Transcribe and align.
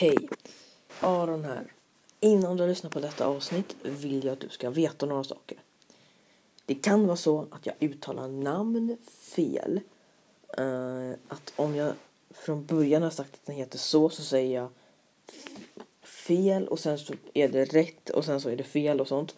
Hej! 0.00 0.28
Aron 1.00 1.44
här. 1.44 1.72
Innan 2.20 2.56
du 2.56 2.66
lyssnar 2.66 2.90
på 2.90 3.00
detta 3.00 3.26
avsnitt 3.26 3.76
vill 3.82 4.24
jag 4.24 4.32
att 4.32 4.40
du 4.40 4.48
ska 4.48 4.70
veta 4.70 5.06
några 5.06 5.24
saker. 5.24 5.58
Det 6.66 6.74
kan 6.74 7.06
vara 7.06 7.16
så 7.16 7.46
att 7.50 7.66
jag 7.66 7.74
uttalar 7.80 8.28
namn 8.28 8.96
fel. 9.36 9.80
Uh, 10.60 11.12
att 11.28 11.52
om 11.56 11.74
jag 11.74 11.92
från 12.30 12.64
början 12.66 13.02
har 13.02 13.10
sagt 13.10 13.34
att 13.34 13.46
den 13.46 13.56
heter 13.56 13.78
så 13.78 14.08
så 14.08 14.22
säger 14.22 14.60
jag 14.60 14.68
fel 16.02 16.68
och 16.68 16.78
sen 16.78 16.98
så 16.98 17.14
är 17.34 17.48
det 17.48 17.64
rätt 17.64 18.10
och 18.10 18.24
sen 18.24 18.40
så 18.40 18.48
är 18.48 18.56
det 18.56 18.64
fel 18.64 19.00
och 19.00 19.08
sånt. 19.08 19.36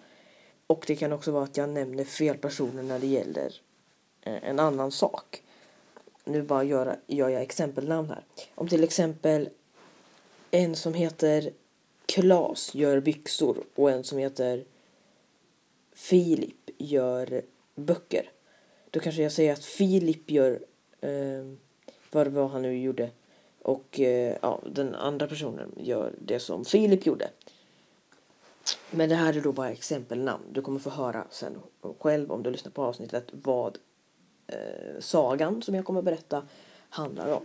Och 0.66 0.84
det 0.86 0.96
kan 0.96 1.12
också 1.12 1.32
vara 1.32 1.44
att 1.44 1.56
jag 1.56 1.68
nämner 1.68 2.04
fel 2.04 2.38
personer 2.38 2.82
när 2.82 2.98
det 2.98 3.06
gäller 3.06 3.46
uh, 4.26 4.48
en 4.48 4.58
annan 4.58 4.90
sak. 4.92 5.42
Nu 6.24 6.42
bara 6.42 6.64
gör, 6.64 6.96
gör 7.06 7.28
jag 7.28 7.42
exempelnamn 7.42 8.08
här. 8.08 8.24
Om 8.54 8.68
till 8.68 8.84
exempel 8.84 9.48
en 10.50 10.76
som 10.76 10.94
heter 10.94 11.52
Klas 12.06 12.74
gör 12.74 13.00
byxor 13.00 13.64
och 13.74 13.90
en 13.90 14.04
som 14.04 14.18
heter 14.18 14.64
Filip 15.92 16.70
gör 16.78 17.42
böcker. 17.74 18.30
Då 18.90 19.00
kanske 19.00 19.22
jag 19.22 19.32
säger 19.32 19.52
att 19.52 19.64
Filip 19.64 20.30
gör 20.30 20.60
eh, 21.00 21.52
vad 22.10 22.26
det 22.26 22.30
var 22.30 22.48
han 22.48 22.62
nu 22.62 22.78
gjorde 22.78 23.10
och 23.62 24.00
eh, 24.00 24.36
ja, 24.42 24.60
den 24.66 24.94
andra 24.94 25.26
personen 25.26 25.72
gör 25.76 26.12
det 26.18 26.40
som 26.40 26.64
Filip 26.64 27.06
gjorde. 27.06 27.30
Men 28.90 29.08
det 29.08 29.14
här 29.14 29.36
är 29.36 29.40
då 29.40 29.52
bara 29.52 29.70
exempelnamn. 29.70 30.44
Du 30.52 30.62
kommer 30.62 30.78
få 30.78 30.90
höra 30.90 31.26
sen 31.30 31.58
själv 31.98 32.32
om 32.32 32.42
du 32.42 32.50
lyssnar 32.50 32.72
på 32.72 32.82
avsnittet 32.82 33.24
vad 33.30 33.78
eh, 34.46 35.00
sagan 35.00 35.62
som 35.62 35.74
jag 35.74 35.84
kommer 35.84 36.02
berätta 36.02 36.42
handlar 36.88 37.32
om. 37.32 37.42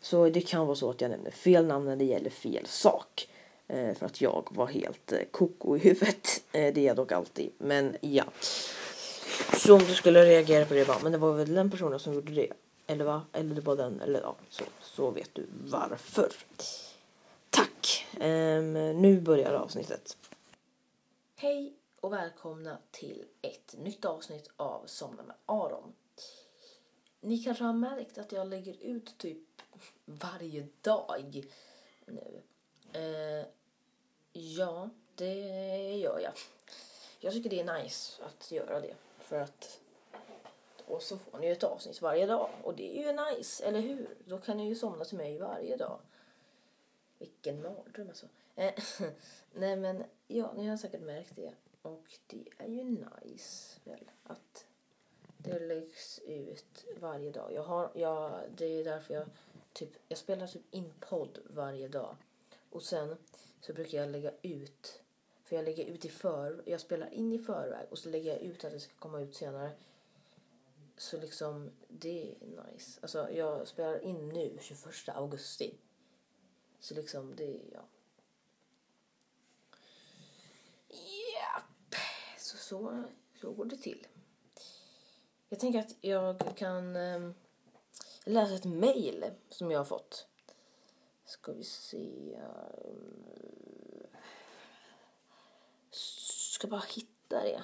Så 0.00 0.28
det 0.28 0.40
kan 0.40 0.66
vara 0.66 0.76
så 0.76 0.90
att 0.90 1.00
jag 1.00 1.10
nämner 1.10 1.30
fel 1.30 1.66
namn 1.66 1.84
när 1.84 1.96
det 1.96 2.04
gäller 2.04 2.30
fel 2.30 2.66
sak. 2.66 3.28
Eh, 3.68 3.94
för 3.94 4.06
att 4.06 4.20
jag 4.20 4.48
var 4.50 4.66
helt 4.66 5.12
eh, 5.12 5.18
koko 5.30 5.76
i 5.76 5.78
huvudet. 5.78 6.44
Eh, 6.52 6.74
det 6.74 6.80
är 6.80 6.84
jag 6.86 6.96
dock 6.96 7.12
alltid. 7.12 7.50
Men 7.58 7.96
ja. 8.00 8.24
Så 9.56 9.74
om 9.74 9.80
du 9.80 9.94
skulle 9.94 10.24
reagera 10.24 10.64
på 10.64 10.74
det 10.74 10.86
bara, 10.86 10.98
men 11.02 11.12
det 11.12 11.18
var 11.18 11.32
väl 11.32 11.54
den 11.54 11.70
personen 11.70 11.98
som 11.98 12.14
gjorde 12.14 12.32
det. 12.32 12.52
Eller 12.86 13.04
va? 13.04 13.22
Eller 13.32 13.54
det 13.54 13.60
var 13.60 13.76
den, 13.76 14.00
eller 14.00 14.20
ja, 14.20 14.36
så, 14.48 14.64
så 14.82 15.10
vet 15.10 15.30
du 15.34 15.46
varför. 15.64 16.32
Tack! 17.50 18.06
Um, 18.20 18.72
nu 18.72 19.20
börjar 19.20 19.52
avsnittet. 19.52 20.16
Hej 21.36 21.72
och 22.00 22.12
välkomna 22.12 22.78
till 22.90 23.24
ett 23.42 23.74
nytt 23.78 24.04
avsnitt 24.04 24.50
av 24.56 24.82
Somna 24.86 25.22
med 25.22 25.36
Aron. 25.46 25.92
Ni 27.20 27.38
kanske 27.38 27.64
har 27.64 27.72
märkt 27.72 28.18
att 28.18 28.32
jag 28.32 28.48
lägger 28.48 28.82
ut 28.82 29.18
typ 29.18 29.62
varje 30.04 30.66
dag 30.80 31.44
nu. 32.06 32.42
Eh, 32.92 33.46
ja, 34.32 34.90
det 35.14 35.34
gör 35.96 36.20
jag. 36.20 36.32
Jag 37.20 37.32
tycker 37.32 37.50
det 37.50 37.60
är 37.60 37.82
nice 37.82 38.22
att 38.24 38.52
göra 38.52 38.80
det. 38.80 38.94
För 39.18 39.40
att 39.40 39.80
och 40.90 41.02
så 41.02 41.18
får 41.18 41.38
ni 41.38 41.46
ett 41.46 41.64
avsnitt 41.64 42.02
varje 42.02 42.26
dag. 42.26 42.50
Och 42.62 42.74
det 42.76 42.98
är 42.98 43.06
ju 43.06 43.36
nice, 43.36 43.64
eller 43.64 43.80
hur? 43.80 44.16
Då 44.24 44.38
kan 44.38 44.56
ni 44.56 44.68
ju 44.68 44.74
somna 44.74 45.04
till 45.04 45.18
mig 45.18 45.38
varje 45.38 45.76
dag. 45.76 46.00
Vilken 47.18 47.62
mardröm 47.62 48.08
alltså. 48.08 48.26
Eh, 48.54 48.74
nej 49.52 49.76
men, 49.76 50.04
ja, 50.26 50.52
ni 50.56 50.66
har 50.68 50.76
säkert 50.76 51.00
märkt 51.00 51.36
det. 51.36 51.52
Och 51.82 52.04
det 52.26 52.48
är 52.58 52.68
ju 52.68 52.84
nice 52.84 53.80
väl 53.84 54.10
att 54.24 54.66
det 55.42 55.58
läggs 55.58 56.18
ut 56.18 56.84
varje 57.00 57.30
dag. 57.30 57.52
Jag 57.52 57.62
har, 57.62 57.90
jag, 57.94 58.40
det 58.56 58.66
är 58.66 58.84
därför 58.84 59.14
jag 59.14 59.26
typ, 59.72 59.90
jag 60.08 60.18
spelar 60.18 60.46
typ 60.46 60.62
in 60.70 60.92
podd 61.00 61.38
varje 61.46 61.88
dag. 61.88 62.16
Och 62.70 62.82
sen 62.82 63.16
så 63.60 63.72
brukar 63.72 63.98
jag 63.98 64.10
lägga 64.10 64.32
ut, 64.42 65.02
för 65.44 65.56
jag 65.56 65.64
lägger 65.64 65.84
ut 65.84 66.04
i 66.04 66.08
för, 66.08 66.62
jag 66.66 66.80
spelar 66.80 67.14
in 67.14 67.32
i 67.32 67.38
förväg 67.38 67.86
och 67.90 67.98
så 67.98 68.08
lägger 68.08 68.32
jag 68.32 68.40
ut 68.40 68.64
att 68.64 68.72
det 68.72 68.80
ska 68.80 68.94
komma 68.94 69.20
ut 69.20 69.34
senare. 69.34 69.70
Så 70.96 71.20
liksom, 71.20 71.70
det 71.88 72.22
är 72.22 72.34
nice. 72.46 72.98
Alltså 73.02 73.30
jag 73.30 73.68
spelar 73.68 74.04
in 74.04 74.28
nu 74.28 74.58
21 74.60 75.08
augusti. 75.08 75.74
Så 76.80 76.94
liksom, 76.94 77.36
det 77.36 77.44
är, 77.44 77.62
ja. 77.72 77.84
Japp. 80.88 81.94
Så, 82.38 82.56
så, 82.56 83.04
så 83.40 83.52
går 83.52 83.64
det 83.64 83.76
till. 83.76 84.06
Jag 85.52 85.60
tänker 85.60 85.78
att 85.78 85.94
jag 86.00 86.56
kan 86.56 86.96
eh, 86.96 87.30
läsa 88.24 88.54
ett 88.54 88.64
mail 88.64 89.24
som 89.48 89.70
jag 89.70 89.78
har 89.78 89.84
fått. 89.84 90.26
Ska 91.24 91.52
vi 91.52 91.64
se. 91.64 92.34
Ehm, 92.34 94.06
ska 95.90 96.68
bara 96.68 96.82
hitta 96.94 97.42
det. 97.42 97.62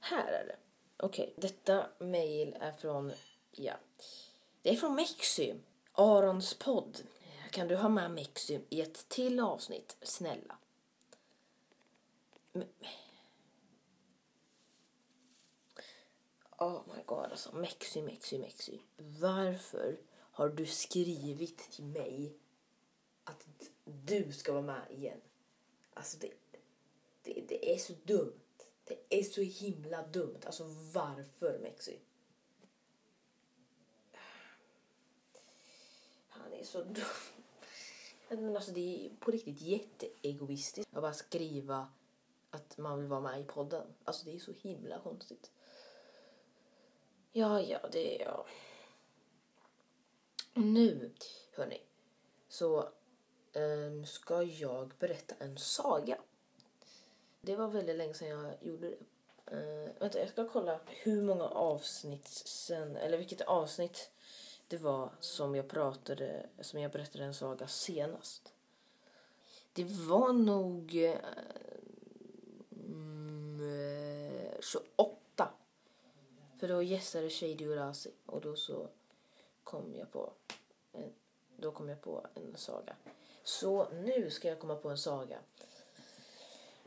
Här 0.00 0.32
är 0.32 0.46
det. 0.46 0.56
Okej, 0.96 1.34
okay. 1.36 1.48
detta 1.48 1.86
mail 1.98 2.56
är 2.60 2.72
från, 2.72 3.12
ja, 3.50 3.74
det 4.62 4.70
är 4.70 4.76
från 4.76 4.94
Mexy. 4.94 5.54
Arons 5.92 6.54
podd. 6.54 7.00
Kan 7.50 7.68
du 7.68 7.76
ha 7.76 7.88
med 7.88 8.10
Mexy 8.10 8.58
i 8.68 8.80
ett 8.80 9.08
till 9.08 9.40
avsnitt, 9.40 9.96
snälla? 10.02 10.56
Oh 16.62 16.82
my 16.94 17.02
god, 17.06 17.30
alltså. 17.30 17.56
Mexi, 17.56 18.02
Mexi, 18.02 18.38
Mexi. 18.38 18.82
Varför 18.96 19.96
har 20.14 20.48
du 20.48 20.66
skrivit 20.66 21.58
till 21.58 21.84
mig 21.84 22.36
att 23.24 23.46
du 23.84 24.32
ska 24.32 24.52
vara 24.52 24.62
med 24.62 24.82
igen? 24.90 25.20
Alltså, 25.94 26.18
det, 26.18 26.32
det, 27.22 27.44
det 27.48 27.74
är 27.74 27.78
så 27.78 27.92
dumt. 28.04 28.40
Det 28.84 29.18
är 29.18 29.22
så 29.22 29.40
himla 29.40 30.06
dumt. 30.06 30.40
Alltså 30.46 30.64
varför 30.92 31.58
Mexi? 31.62 31.98
Han 36.28 36.52
är 36.52 36.64
så 36.64 36.82
dum. 36.82 37.04
Men 38.28 38.56
alltså 38.56 38.72
det 38.72 39.06
är 39.06 39.10
på 39.20 39.30
riktigt 39.30 39.60
jätteegoistiskt 39.60 40.96
att 40.96 41.02
bara 41.02 41.14
skriva 41.14 41.88
att 42.50 42.78
man 42.78 42.98
vill 42.98 43.08
vara 43.08 43.20
med 43.20 43.40
i 43.40 43.44
podden. 43.44 43.86
Alltså 44.04 44.24
det 44.24 44.34
är 44.34 44.38
så 44.38 44.52
himla 44.52 44.98
konstigt. 44.98 45.50
Ja, 47.34 47.60
ja, 47.60 47.78
det 47.92 48.22
är 48.22 48.24
jag. 48.24 48.44
Nu, 50.54 51.10
hörni, 51.56 51.80
så 52.48 52.88
um, 53.52 54.06
ska 54.06 54.42
jag 54.42 54.92
berätta 54.98 55.34
en 55.38 55.58
saga. 55.58 56.18
Det 57.40 57.56
var 57.56 57.68
väldigt 57.68 57.96
länge 57.96 58.14
sedan 58.14 58.28
jag 58.28 58.54
gjorde 58.60 58.90
det. 58.90 58.96
Uh, 59.56 59.90
vänta, 59.98 60.18
jag 60.18 60.28
ska 60.28 60.48
kolla 60.48 60.80
hur 60.86 61.22
många 61.22 61.44
avsnitt 61.44 62.28
sen, 62.28 62.96
eller 62.96 63.18
vilket 63.18 63.40
avsnitt 63.40 64.10
det 64.68 64.76
var 64.76 65.10
som 65.20 65.54
jag 65.54 65.68
pratade, 65.68 66.46
som 66.60 66.80
jag 66.80 66.90
berättade 66.90 67.24
en 67.24 67.34
saga 67.34 67.66
senast. 67.66 68.52
Det 69.72 69.84
var 69.84 70.32
nog 70.32 70.94
uh, 70.94 71.16
mm, 72.70 73.60
28. 74.60 75.21
För 76.62 76.68
då 76.68 76.82
gästade 76.82 77.30
Shady 77.30 77.64
Urasi 77.64 78.10
och 78.26 78.40
då 78.40 78.56
så 78.56 78.88
kom 79.64 79.94
jag 79.94 80.12
på 80.12 80.32
en, 80.92 81.12
då 81.56 81.72
kom 81.72 81.88
jag 81.88 82.00
på 82.00 82.26
en 82.34 82.56
saga. 82.56 82.96
Så 83.42 83.90
nu 83.90 84.30
ska 84.30 84.48
jag 84.48 84.58
komma 84.58 84.76
på 84.76 84.90
en 84.90 84.98
saga 84.98 85.38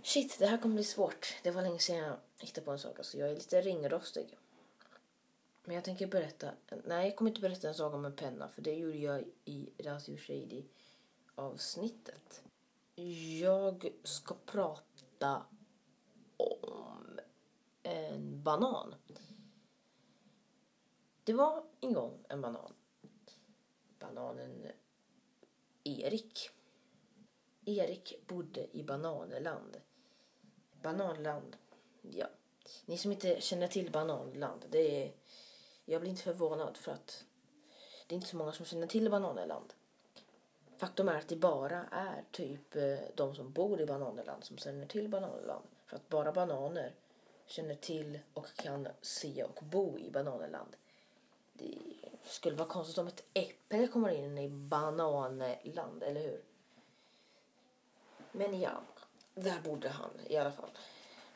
Shit, 0.03 0.40
det 0.40 0.46
här 0.46 0.58
kommer 0.58 0.75
bli 0.75 0.84
svårt. 0.84 1.36
Det 1.44 1.52
var 1.52 1.62
länge 1.62 1.80
sedan 1.80 1.97
jag 1.97 2.18
hittade 2.38 2.66
på 2.66 2.72
en 2.72 2.80
saga 2.80 3.03
så 3.03 3.18
jag 3.18 3.30
är 3.30 3.36
lite 3.36 3.62
ringrostig. 3.62 4.38
Men 5.63 5.75
jag 5.75 5.84
tänker 5.84 6.07
berätta, 6.07 6.52
nej 6.84 7.07
jag 7.07 7.16
kommer 7.16 7.31
inte 7.31 7.42
berätta 7.42 7.68
en 7.68 7.75
saga 7.75 7.96
om 7.96 8.06
en 8.06 8.16
penna 8.16 8.50
för 8.50 8.62
det 8.62 8.74
gjorde 8.74 8.97
jag 8.97 9.24
i 9.46 9.69
Razio 9.78 10.18
Shady 10.18 10.63
avsnittet. 11.36 12.44
Jag 13.39 13.92
ska 14.04 14.36
prata 14.45 15.45
om 16.38 17.19
en 17.83 18.44
banan. 18.44 18.95
Det 21.25 21.33
var 21.33 21.63
en 21.81 21.94
gång 21.94 22.25
en 22.30 22.42
banan. 22.42 22.74
Bananen 24.00 24.72
Erik. 25.83 26.50
Erik 27.66 28.27
bodde 28.27 28.77
i 28.77 28.83
Bananland 28.83 29.77
Bananland. 30.81 31.56
Ja. 32.01 32.27
Ni 32.86 32.98
som 32.98 33.12
inte 33.12 33.42
känner 33.42 33.68
till 33.68 33.92
Bananland, 33.92 34.66
det 34.69 35.04
är... 35.04 35.13
Jag 35.86 36.01
blir 36.01 36.12
inte 36.12 36.24
förvånad 36.24 36.77
för 36.77 36.92
att 36.92 37.25
det 38.07 38.16
är 38.16 38.18
inte 38.18 38.30
så 38.30 38.38
många 38.38 38.51
som 38.51 38.66
känner 38.66 38.88
till 38.88 39.10
Bananland. 39.10 39.74
Faktum 40.77 41.10
är 41.10 41.16
att 41.16 41.27
det 41.27 41.36
bara 41.36 41.86
är 41.92 42.24
typ 42.31 42.75
eh, 42.75 43.00
de 43.16 43.36
som 43.36 43.51
bor 43.51 43.81
i 43.81 43.86
Bananland 43.86 44.44
som 44.44 44.57
känner 44.57 44.86
till 44.86 45.10
Bananland. 45.10 45.66
För 45.86 45.95
att 45.95 46.10
bara 46.10 46.31
bananer 46.31 46.95
känner 47.45 47.75
till 47.75 48.19
och 48.33 48.48
kan 48.56 48.88
se 49.01 49.44
och 49.44 49.63
bo 49.63 50.00
i 50.00 50.12
Bananland. 50.12 50.75
Det 51.57 51.80
skulle 52.24 52.56
vara 52.56 52.69
konstigt 52.69 52.98
om 52.98 53.07
ett 53.07 53.24
äpple 53.34 53.88
kommer 53.88 54.10
in 54.10 54.38
i 54.38 54.50
bananland, 54.50 56.04
eller 56.04 56.22
hur? 56.22 56.44
Men 58.31 58.60
ja, 58.60 58.81
där 59.34 59.62
bodde 59.62 59.90
han 59.90 60.12
i 60.28 60.38
alla 60.38 60.52
fall. 60.52 60.69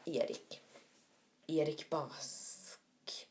Erik. 0.05 0.61
Erik 1.47 1.89
Bask. 1.89 3.27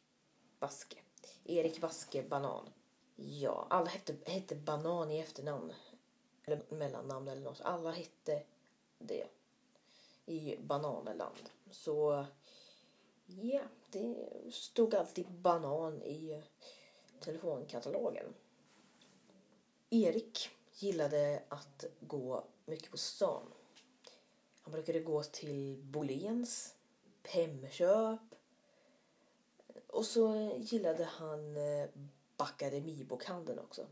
Baske. 0.59 0.97
Erik 1.45 1.81
Baske 1.81 2.23
Banan. 2.23 2.69
Ja, 3.17 3.67
alla 3.71 3.87
hette, 3.87 4.17
hette 4.27 4.55
Banan 4.55 5.11
i 5.11 5.19
efternamn. 5.19 5.73
Eller 6.45 6.63
mellannamn 6.69 7.29
eller 7.29 7.43
något. 7.43 7.61
Alla 7.61 7.91
hette 7.91 8.43
det. 8.99 9.27
I 10.27 10.57
Bananland. 10.57 11.51
Så 11.71 12.27
ja, 13.27 13.61
det 13.91 14.17
stod 14.53 14.95
alltid 14.95 15.31
banan 15.31 16.03
i 16.03 16.43
telefonkatalogen. 17.21 18.35
Erik 19.91 20.51
gillade 20.73 21.43
att 21.49 21.85
gå 22.01 22.45
mycket 22.65 22.91
på 22.91 22.97
stan. 22.97 23.43
Han 24.63 24.73
brukade 24.73 25.01
gå 25.01 25.23
till 25.23 25.77
Bolens, 25.83 26.75
Hemköp 27.23 28.21
och 29.87 30.05
så 30.05 30.53
gillade 30.59 31.05
han 31.05 31.57
eh, 31.57 31.89
Bacademibokhandeln 32.37 33.59
också. 33.59 33.87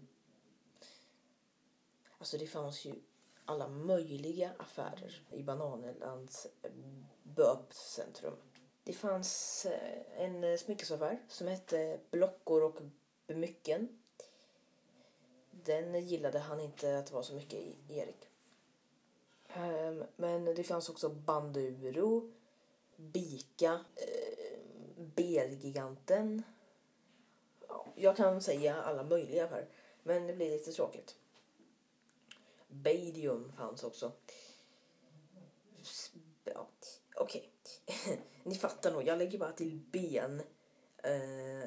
Alltså 2.18 2.38
det 2.38 2.46
fanns 2.46 2.84
ju 2.84 2.94
alla 3.44 3.68
möjliga 3.68 4.50
affärer 4.58 5.22
i 5.30 5.42
Bananelands 5.42 6.46
böpcentrum. 6.62 6.72
Eh, 7.22 7.30
BÖP-centrum. 7.34 8.36
Det 8.84 8.92
fanns 8.92 9.66
eh, 9.66 10.24
en 10.24 10.44
eh, 10.44 10.56
smyckesaffär 10.56 11.18
som 11.28 11.46
hette 11.46 12.00
Blockor 12.10 12.62
och 12.62 12.76
Mycken. 13.26 13.88
Den 15.50 16.06
gillade 16.06 16.38
han 16.38 16.60
inte 16.60 16.98
att 16.98 17.06
det 17.06 17.14
var 17.14 17.22
så 17.22 17.34
mycket 17.34 17.58
i, 17.58 17.76
Erik. 17.88 18.28
Ehm, 19.48 20.04
men 20.16 20.44
det 20.44 20.64
fanns 20.64 20.88
också 20.88 21.08
Banduro, 21.08 22.32
Bika, 22.96 23.84
ehm, 23.96 25.10
Belgiganten. 25.14 26.42
Ja, 27.68 27.86
jag 27.96 28.16
kan 28.16 28.40
säga 28.40 28.82
alla 28.82 29.02
möjliga 29.02 29.46
här, 29.46 29.68
men 30.02 30.26
det 30.26 30.34
blir 30.34 30.50
lite 30.50 30.72
tråkigt. 30.72 31.16
Badium 32.68 33.52
fanns 33.56 33.84
också. 33.84 34.12
Ja, 36.44 36.68
okej. 37.16 37.50
Okay. 37.84 38.16
Ni 38.42 38.54
fattar 38.54 38.92
nog, 38.92 39.06
jag 39.06 39.18
lägger 39.18 39.38
bara 39.38 39.52
till 39.52 39.80
ben 39.92 40.42
ehm, 41.02 41.62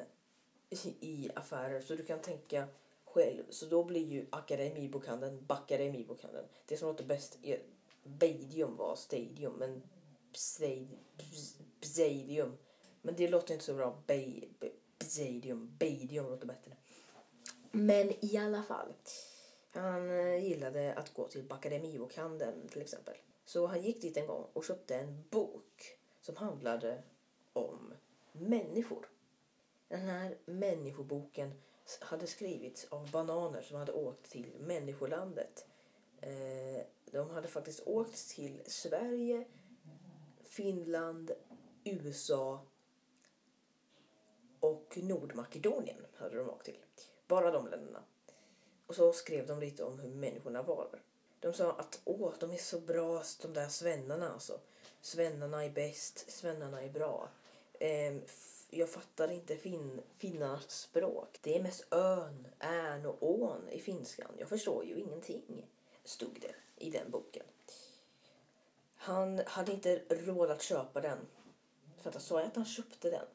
i 1.00 1.30
affärer 1.34 1.80
så 1.80 1.94
du 1.94 2.04
kan 2.04 2.20
tänka 2.20 2.68
själv. 3.04 3.44
Så 3.50 3.66
då 3.66 3.84
blir 3.84 4.06
ju 4.06 4.26
Akademibokhandeln 4.30 5.46
Bakademibokhandeln. 5.46 6.46
Det 6.66 6.76
som 6.76 6.88
låter 6.88 7.04
bäst 7.04 7.38
är 7.42 7.62
Badium 8.04 8.76
var 8.76 8.96
Stadium 8.96 9.52
men 9.52 9.82
Psadium 11.80 12.56
men 13.02 13.16
det 13.16 13.28
låter 13.28 13.54
inte 13.54 13.64
så 13.64 13.74
bra. 13.74 14.02
Badium. 14.06 15.76
Badium 15.78 16.30
låter 16.30 16.46
bättre. 16.46 16.76
Men 17.70 18.24
i 18.24 18.36
alla 18.36 18.62
fall. 18.62 18.94
Han 19.72 20.10
eh, 20.10 20.44
gillade 20.44 20.94
att 20.94 21.14
gå 21.14 21.28
till 21.28 21.44
Bakademibokhandeln 21.44 22.68
till 22.68 22.82
exempel. 22.82 23.14
Så 23.44 23.66
han 23.66 23.82
gick 23.82 24.02
dit 24.02 24.16
en 24.16 24.26
gång 24.26 24.46
och 24.52 24.64
köpte 24.64 24.96
en 24.96 25.24
bok 25.30 25.98
som 26.20 26.36
handlade 26.36 27.02
om 27.52 27.94
människor. 28.32 29.06
Den 29.90 30.00
här 30.00 30.38
människoboken 30.44 31.52
hade 32.00 32.26
skrivits 32.26 32.84
av 32.84 33.10
bananer 33.10 33.62
som 33.62 33.76
hade 33.76 33.92
åkt 33.92 34.30
till 34.30 34.52
människolandet. 34.58 35.66
Eh, 36.20 36.82
de 37.10 37.30
hade 37.30 37.48
faktiskt 37.48 37.86
åkt 37.86 38.28
till 38.28 38.60
Sverige, 38.66 39.44
Finland, 40.44 41.30
USA 41.84 42.66
och 44.60 44.98
Nordmakedonien 45.02 46.06
hade 46.14 46.36
de 46.36 46.50
åkt 46.50 46.64
till. 46.64 46.84
Bara 47.26 47.50
de 47.50 47.68
länderna. 47.68 48.02
Och 48.86 48.94
så 48.94 49.12
skrev 49.12 49.46
de 49.46 49.60
lite 49.60 49.84
om 49.84 49.98
hur 49.98 50.08
människorna 50.08 50.62
var. 50.62 51.02
De 51.40 51.52
sa 51.52 51.72
att 51.72 52.00
åh, 52.04 52.32
de 52.40 52.50
är 52.50 52.56
så 52.56 52.80
bra 52.80 53.22
de 53.42 53.54
där 53.54 53.68
svennarna 53.68 54.32
alltså. 54.32 54.60
Svennarna 55.00 55.64
är 55.64 55.70
bäst, 55.70 56.30
svennarna 56.30 56.82
är 56.82 56.88
bra. 56.88 57.28
Ehm, 57.80 58.22
jag 58.70 58.90
fattar 58.90 59.30
inte 59.30 59.56
fin 59.56 60.00
finnarnas 60.18 60.70
språk. 60.70 61.38
Det 61.42 61.56
är 61.56 61.62
mest 61.62 61.86
ön, 61.90 62.46
än 62.58 63.06
och 63.06 63.16
ån 63.20 63.68
i 63.68 63.80
finskan. 63.80 64.30
Jag 64.38 64.48
förstår 64.48 64.84
ju 64.84 65.00
ingenting, 65.00 65.66
stod 66.04 66.40
det 66.40 66.84
i 66.84 66.90
den 66.90 67.10
boken. 67.10 67.44
Han 68.94 69.40
hade 69.46 69.72
inte 69.72 70.02
råd 70.08 70.50
att 70.50 70.62
köpa 70.62 71.00
den. 71.00 71.18
För 72.00 72.10
att 72.10 72.22
sa 72.22 72.40
jag 72.40 72.48
att 72.48 72.56
han 72.56 72.64
köpte 72.64 73.10
den? 73.10 73.26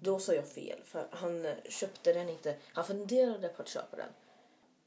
Då 0.00 0.18
sa 0.18 0.34
jag 0.34 0.48
fel, 0.48 0.82
för 0.84 1.08
han 1.10 1.46
köpte 1.68 2.12
den 2.12 2.28
inte. 2.28 2.56
Han 2.62 2.84
funderade 2.84 3.48
på 3.48 3.62
att 3.62 3.68
köpa 3.68 3.96
den. 3.96 4.08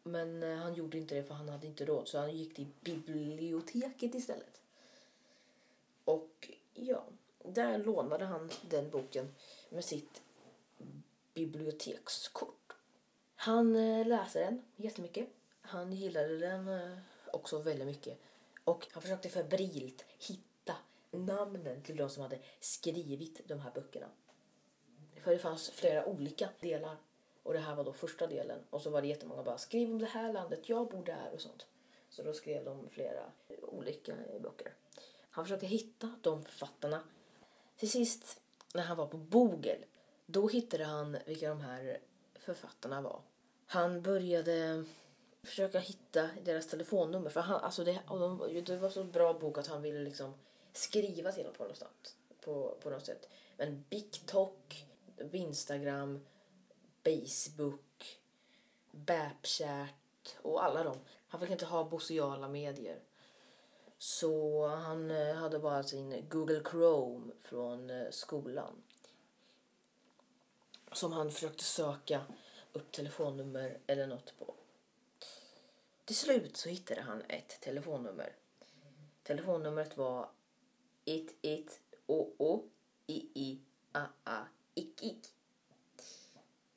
Men 0.04 0.44
eh, 0.44 0.58
han 0.58 0.74
gjorde 0.74 0.98
inte 0.98 1.16
det 1.16 1.24
för 1.24 1.34
han 1.34 1.50
hade 1.50 1.68
inte 1.68 1.86
råd 1.86 2.08
så 2.08 2.18
han 2.18 2.38
gick 2.38 2.56
till 2.56 2.68
biblioteket 2.82 4.16
istället. 4.16 4.62
Och 6.06 6.52
ja, 6.74 7.04
där 7.44 7.78
lånade 7.78 8.26
han 8.26 8.50
den 8.62 8.90
boken 8.90 9.36
med 9.70 9.86
sitt 9.86 10.22
bibliotekskort. 11.34 12.74
Han 13.36 13.76
eh, 13.76 14.08
läste 14.08 14.40
den 14.40 14.62
jättemycket. 14.76 15.28
Han 15.62 15.94
gillade 15.94 16.38
den 16.38 16.68
eh, 16.68 16.98
också 17.34 17.60
väldigt 17.60 17.88
mycket. 17.88 18.20
Och 18.64 18.88
han 18.92 19.02
försökte 19.02 19.30
febrilt 19.30 20.06
hitta 20.20 20.76
namnen 21.12 21.82
till 21.84 21.98
de 21.98 22.10
som 22.10 22.24
hade 22.24 22.40
skrivit 22.60 23.48
de 23.48 23.60
här 23.60 23.72
böckerna. 23.72 24.08
För 25.24 25.32
det 25.32 25.40
fanns 25.40 25.70
flera 25.70 26.06
olika 26.06 26.50
delar. 26.60 26.98
Och 27.44 27.54
det 27.54 27.60
här 27.60 27.76
var 27.76 27.84
då 27.84 27.94
första 27.94 28.28
delen. 28.28 28.60
Och 28.70 28.82
så 28.82 28.90
var 28.90 29.02
det 29.02 29.08
jättemånga 29.08 29.44
bara 29.44 29.58
skriv 29.58 29.92
om 29.92 30.00
det 30.00 30.06
här 30.06 30.34
landet, 30.34 30.70
jag 30.70 30.90
bor 30.90 31.06
där 31.06 31.32
och 31.34 31.42
sånt. 31.42 31.66
Så 32.10 32.24
då 32.24 32.34
skrev 32.34 32.66
de 32.66 32.90
flera 32.90 33.32
olika 33.62 34.16
böcker. 34.40 34.74
Han 35.30 35.46
försökte 35.46 35.66
hitta 35.66 36.16
de 36.22 36.44
författarna. 36.44 37.04
Till 37.78 37.92
sist, 37.92 38.42
när 38.74 38.84
han 38.84 38.98
var 38.98 39.08
på 39.08 39.18
Google, 39.18 39.78
då 40.26 40.48
hittade 40.48 40.86
han 40.86 41.18
vilka 41.26 41.50
de 41.50 41.62
här 41.62 42.00
författarna 42.36 43.02
var. 43.02 43.22
Han 43.66 44.02
började 44.02 44.86
försöka 45.44 45.80
hitta 45.80 46.30
deras 46.44 46.68
telefonnummer. 46.68 47.30
För 47.30 47.42
han, 47.42 47.62
alltså 47.62 47.84
det, 47.84 48.00
de, 48.08 48.64
det 48.66 48.78
var 48.78 48.90
så 48.90 49.04
bra 49.04 49.34
bok 49.34 49.58
att 49.58 49.68
han 49.68 49.82
ville 49.82 50.00
liksom 50.00 50.34
skriva 50.74 51.32
till 51.32 51.44
dem 51.44 51.54
på 51.54 51.64
något 51.64 51.78
sätt. 51.78 52.16
På, 52.42 52.78
på 52.84 52.90
något 52.90 53.06
sätt. 53.06 53.30
Men 53.58 53.84
BikTok, 53.90 54.86
Instagram, 55.32 56.26
Facebook, 57.04 58.20
Bapchat 58.92 60.36
och 60.42 60.64
alla 60.64 60.84
dem. 60.84 60.98
Han 61.28 61.42
fick 61.42 61.50
inte 61.50 61.66
ha 61.66 61.90
sociala 61.90 62.48
medier. 62.48 63.00
Så 64.04 64.68
han 64.68 65.12
eh, 65.12 65.36
hade 65.36 65.60
bara 65.60 65.84
sin 65.84 66.30
Google 66.30 66.62
Chrome 66.72 67.34
från 67.42 67.90
eh, 67.90 68.10
skolan. 68.10 68.84
Som 70.92 71.12
han 71.12 71.32
försökte 71.32 71.64
söka 71.64 72.22
upp 72.74 72.92
telefonnummer 72.92 73.78
eller 73.88 74.08
något 74.08 74.40
på. 74.40 74.54
Till 76.06 76.16
slut 76.16 76.58
så 76.58 76.70
hittade 76.70 77.02
han 77.02 77.22
ett 77.22 77.62
telefonnummer. 77.62 78.36
Telefonnumret 79.24 79.98
var 79.98 80.30
11 81.06 81.70
OO 82.06 82.70
II 83.08 83.62
AA 83.92 84.48
ick 84.74 85.04
ick. 85.04 85.33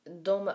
De, 0.08 0.54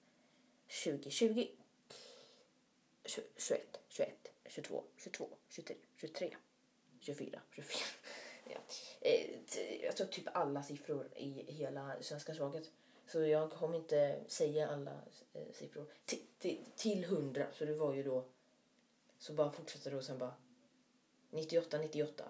20 0.67 1.11
20 1.11 1.47
21 3.05 3.61
21 3.89 4.13
22 4.45 4.83
22 4.97 5.27
23 5.49 5.75
23 5.97 6.35
24 6.99 7.41
24 7.51 7.67
Ja. 8.49 8.59
Eh, 9.01 9.83
jag 9.83 9.97
tror 9.97 10.07
typ 10.07 10.27
alla 10.33 10.63
siffror 10.63 11.09
i 11.15 11.51
hela 11.51 11.95
svenska 12.01 12.33
språket. 12.33 12.71
Så 13.07 13.21
jag 13.21 13.51
kommer 13.51 13.77
inte 13.77 14.19
säga 14.27 14.67
alla 14.67 14.91
eh, 15.33 15.53
siffror. 15.53 15.85
T 16.05 16.17
till, 16.39 16.65
till 16.75 17.03
100, 17.03 17.47
så 17.53 17.65
det 17.65 17.73
var 17.73 17.93
ju 17.93 18.03
då... 18.03 18.25
Så 19.19 19.33
bara 19.33 19.51
fortsätter 19.51 19.91
det 19.91 19.97
och 19.97 20.03
sen 20.03 20.17
bara 20.17 20.33
98, 21.29 21.77
98, 21.77 22.23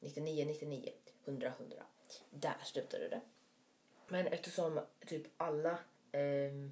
99, 0.00 0.44
99, 0.44 0.92
100, 1.24 1.52
100, 1.58 1.76
Där 2.30 2.56
slutade 2.64 3.08
det. 3.08 3.20
Men 4.08 4.26
eftersom 4.26 4.80
typ 5.06 5.26
alla 5.36 5.78
Eh, 6.12 6.68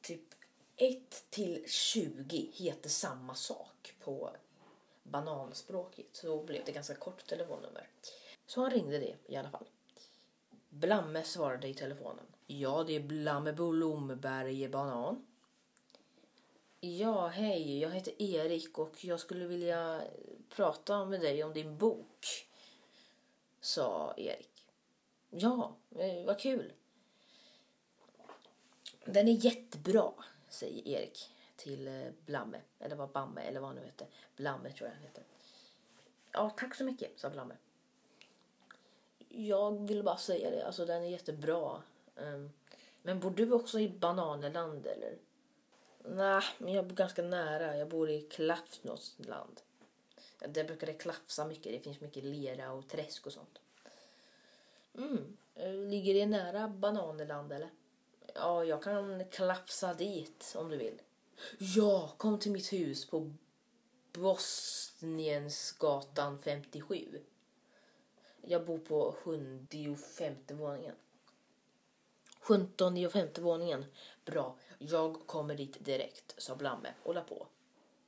typ 0.00 0.34
1 0.76 1.24
till 1.30 1.64
20 1.68 2.50
heter 2.54 2.88
samma 2.88 3.34
sak 3.34 3.94
på 4.00 4.36
bananspråkigt 5.12 6.16
så 6.16 6.42
blev 6.42 6.64
det 6.64 6.72
ganska 6.72 6.94
kort 6.94 7.26
telefonnummer. 7.26 7.88
Så 8.46 8.60
han 8.60 8.70
ringde 8.70 8.98
det 8.98 9.16
i 9.26 9.36
alla 9.36 9.50
fall. 9.50 9.66
Blamme 10.68 11.22
svarade 11.22 11.68
i 11.68 11.74
telefonen. 11.74 12.26
Ja, 12.46 12.84
det 12.84 12.96
är 12.96 13.00
Blamme 13.00 13.52
Blomberg 13.52 14.68
Banan. 14.68 15.26
Ja, 16.80 17.26
hej, 17.26 17.78
jag 17.78 17.90
heter 17.90 18.22
Erik 18.22 18.78
och 18.78 19.04
jag 19.04 19.20
skulle 19.20 19.46
vilja 19.46 20.02
prata 20.48 21.04
med 21.04 21.20
dig 21.20 21.44
om 21.44 21.52
din 21.52 21.76
bok. 21.78 22.26
Sa 23.60 24.14
Erik. 24.16 24.66
Ja, 25.30 25.76
eh, 25.98 26.24
vad 26.26 26.38
kul. 26.38 26.72
Den 29.04 29.28
är 29.28 29.44
jättebra, 29.44 30.12
säger 30.48 30.88
Erik 30.88 31.30
till 31.62 31.88
eh, 31.88 32.10
Blamme. 32.26 32.60
Eller 32.78 32.96
vad 32.96 33.08
Bamme, 33.08 33.40
eller 33.40 33.60
vad 33.60 33.68
han 33.68 33.76
nu 33.76 33.84
hette. 33.84 34.06
Blamme 34.36 34.72
tror 34.72 34.88
jag 34.88 34.94
han 34.94 35.04
hette. 35.04 35.22
Ja, 36.32 36.50
tack 36.50 36.74
så 36.74 36.84
mycket, 36.84 37.20
sa 37.20 37.30
Blamme. 37.30 37.56
Jag 39.28 39.88
vill 39.88 40.02
bara 40.02 40.16
säga 40.16 40.50
det, 40.50 40.66
alltså 40.66 40.84
den 40.84 41.02
är 41.02 41.08
jättebra. 41.08 41.82
Um, 42.16 42.50
men 43.02 43.20
bor 43.20 43.30
du 43.30 43.52
också 43.52 43.80
i 43.80 43.88
Bananeland 43.88 44.86
eller? 44.86 45.18
Nej, 46.04 46.42
men 46.58 46.72
jag 46.72 46.86
bor 46.86 46.96
ganska 46.96 47.22
nära. 47.22 47.76
Jag 47.76 47.88
bor 47.88 48.10
i 48.10 48.22
Klafsnotsland. 48.22 49.60
Där 50.38 50.64
brukar 50.64 50.86
det 50.86 50.92
klafsa 50.92 51.44
mycket. 51.44 51.72
Det 51.72 51.80
finns 51.80 52.00
mycket 52.00 52.24
lera 52.24 52.72
och 52.72 52.88
träsk 52.88 53.26
och 53.26 53.32
sånt. 53.32 53.58
Mm. 54.94 55.36
Eh, 55.54 55.72
ligger 55.72 56.14
det 56.14 56.26
nära 56.26 56.68
Bananeland 56.68 57.52
eller? 57.52 57.70
Ja, 58.34 58.64
jag 58.64 58.82
kan 58.82 59.24
klafsa 59.24 59.94
dit 59.94 60.54
om 60.56 60.68
du 60.68 60.76
vill. 60.76 61.00
Ja, 61.58 62.14
kom 62.16 62.38
till 62.38 62.52
mitt 62.52 62.72
hus 62.72 63.06
på 63.06 63.32
Bosniensgatan 64.12 66.38
57. 66.38 67.20
Jag 68.42 68.66
bor 68.66 68.78
på 68.78 69.16
75 69.24 70.34
våningen. 70.48 70.94
17 72.40 73.06
och 73.06 73.12
femte 73.12 73.40
våningen. 73.40 73.84
Bra, 74.24 74.56
jag 74.78 75.26
kommer 75.26 75.54
dit 75.54 75.84
direkt, 75.84 76.34
sa 76.38 76.56
Blamme 76.56 76.94
och 77.02 77.14
la 77.14 77.20
på. 77.20 77.46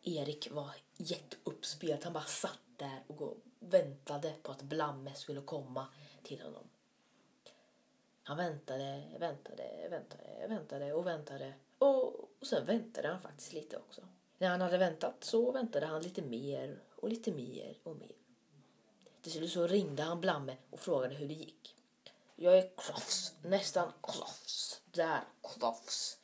Erik 0.02 0.50
var 0.50 0.70
jätteuppspelt. 0.96 2.04
Han 2.04 2.12
bara 2.12 2.24
satt 2.24 2.60
där 2.76 3.02
och 3.06 3.36
väntade 3.58 4.34
på 4.42 4.52
att 4.52 4.62
Blamme 4.62 5.14
skulle 5.14 5.40
komma 5.40 5.86
till 6.22 6.40
honom. 6.40 6.64
Han 8.22 8.36
väntade, 8.36 9.02
väntade, 9.18 9.88
väntade, 9.90 10.46
väntade 10.48 10.92
och 10.92 11.06
väntade. 11.06 11.54
Och, 11.78 12.28
och 12.44 12.48
sen 12.48 12.66
väntade 12.66 13.08
han 13.08 13.20
faktiskt 13.20 13.52
lite 13.52 13.76
också. 13.76 14.00
När 14.38 14.48
han 14.48 14.60
hade 14.60 14.78
väntat 14.78 15.24
så 15.24 15.52
väntade 15.52 15.86
han 15.86 16.02
lite 16.02 16.22
mer 16.22 16.82
och 16.96 17.08
lite 17.08 17.32
mer 17.32 17.78
och 17.82 17.96
mer. 17.96 18.12
Till 19.22 19.32
slut 19.32 19.52
så 19.52 19.66
ringde 19.66 20.02
han 20.02 20.20
Blamme 20.20 20.56
och 20.70 20.80
frågade 20.80 21.14
hur 21.14 21.28
det 21.28 21.34
gick. 21.34 21.76
Jag 22.36 22.58
är 22.58 22.70
klofs, 22.76 23.34
nästan 23.42 23.92
klofs. 24.02 24.82
Där, 24.92 25.20
klofs. 25.42 26.18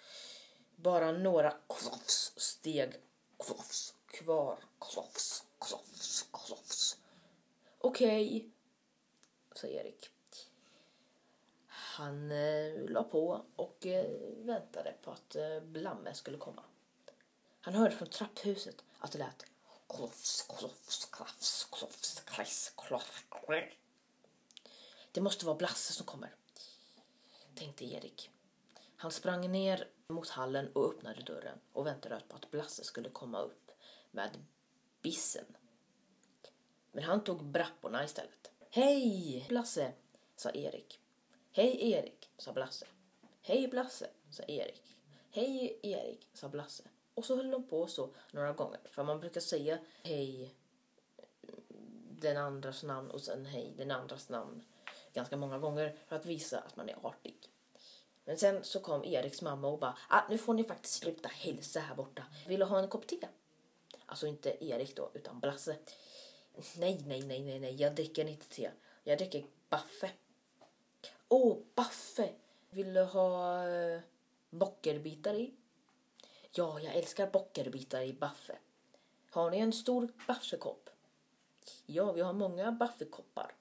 Bara 0.76 1.12
några 1.12 1.50
klofs 1.50 2.32
steg 2.36 2.94
klofs 3.38 3.94
kvar. 4.06 4.58
Klofs, 4.78 5.44
klofs, 5.58 6.28
klofs. 6.32 6.98
Okej, 7.78 8.26
okay, 8.26 8.50
sa 9.54 9.66
Erik. 9.66 10.10
Han 12.00 12.32
eh, 12.32 12.88
la 12.88 13.02
på 13.02 13.44
och 13.56 13.86
eh, 13.86 14.06
väntade 14.36 14.94
på 15.02 15.10
att 15.10 15.36
eh, 15.36 15.60
Blamme 15.60 16.14
skulle 16.14 16.38
komma. 16.38 16.62
Han 17.60 17.74
hörde 17.74 17.96
från 17.96 18.08
trapphuset 18.08 18.84
att 18.98 19.12
det 19.12 19.18
lät 19.18 19.44
klofs, 19.88 20.42
klofs, 20.58 21.04
klafs, 21.04 21.68
klofs, 21.72 22.20
klass, 22.20 22.72
kloff. 22.76 23.26
Det 25.12 25.20
måste 25.20 25.46
vara 25.46 25.56
Blasse 25.56 25.92
som 25.92 26.06
kommer, 26.06 26.34
tänkte 27.54 27.84
Erik. 27.84 28.30
Han 28.96 29.10
sprang 29.10 29.52
ner 29.52 29.88
mot 30.08 30.28
hallen 30.28 30.72
och 30.72 30.94
öppnade 30.94 31.22
dörren 31.22 31.58
och 31.72 31.86
väntade 31.86 32.22
på 32.28 32.36
att 32.36 32.50
Blasse 32.50 32.84
skulle 32.84 33.08
komma 33.08 33.40
upp 33.40 33.70
med 34.10 34.44
bissen. 35.02 35.56
Men 36.92 37.04
han 37.04 37.24
tog 37.24 37.44
brapporna 37.44 38.04
istället. 38.04 38.50
Hej, 38.70 39.46
Blasse, 39.48 39.92
sa 40.36 40.50
Erik. 40.50 40.99
Hej, 41.52 41.92
Erik, 41.92 42.30
sa 42.38 42.52
Blasse. 42.52 42.86
Hej, 43.42 43.68
Blasse, 43.68 44.10
sa 44.30 44.42
Erik. 44.42 44.96
Hej, 45.30 45.78
Erik, 45.82 46.28
sa 46.32 46.48
Blasse. 46.48 46.82
Och 47.14 47.24
så 47.24 47.36
höll 47.36 47.50
de 47.50 47.68
på 47.68 47.86
så 47.86 48.10
några 48.32 48.52
gånger. 48.52 48.80
För 48.84 49.02
man 49.02 49.20
brukar 49.20 49.40
säga 49.40 49.78
hej 50.02 50.54
mm, 51.42 51.60
den 52.20 52.36
andras 52.36 52.82
namn 52.82 53.10
och 53.10 53.20
sen 53.20 53.46
hej 53.46 53.74
den 53.76 53.90
andras 53.90 54.28
namn 54.28 54.62
ganska 55.12 55.36
många 55.36 55.58
gånger 55.58 55.96
för 56.08 56.16
att 56.16 56.26
visa 56.26 56.58
att 56.60 56.76
man 56.76 56.88
är 56.88 57.06
artig. 57.06 57.36
Men 58.24 58.38
sen 58.38 58.64
så 58.64 58.80
kom 58.80 59.04
Eriks 59.04 59.42
mamma 59.42 59.68
och 59.68 59.78
bara, 59.78 59.98
ah, 60.08 60.22
nu 60.30 60.38
får 60.38 60.54
ni 60.54 60.64
faktiskt 60.64 60.94
sluta 60.94 61.28
hälsa 61.28 61.80
här 61.80 61.94
borta. 61.94 62.22
Vill 62.46 62.60
du 62.60 62.66
ha 62.66 62.78
en 62.78 62.88
kopp 62.88 63.06
te? 63.06 63.28
Alltså 64.06 64.26
inte 64.26 64.64
Erik 64.64 64.96
då, 64.96 65.10
utan 65.14 65.40
Blasse. 65.40 65.76
Nej, 66.76 67.02
nej, 67.06 67.22
nej, 67.22 67.42
nej, 67.42 67.60
nej, 67.60 67.74
jag 67.74 67.94
dricker 67.94 68.28
inte 68.28 68.48
te. 68.48 68.70
Jag 69.04 69.18
dricker 69.18 69.46
Baffe. 69.68 70.10
Åh, 71.42 71.52
oh, 71.52 71.62
Baffe! 71.74 72.32
Vill 72.70 72.94
du 72.94 73.02
ha 73.02 73.68
eh, 73.68 74.00
bockerbitar 74.50 75.34
i? 75.34 75.54
Ja, 76.52 76.80
jag 76.80 76.94
älskar 76.94 77.30
bockerbitar 77.30 78.00
i 78.00 78.12
Baffe. 78.12 78.58
Har 79.30 79.50
ni 79.50 79.58
en 79.58 79.72
stor 79.72 80.12
Baffekopp? 80.26 80.90
Ja, 81.86 82.12
vi 82.12 82.20
har 82.20 82.32
många 82.32 82.72
Baffekoppar. 82.72 83.54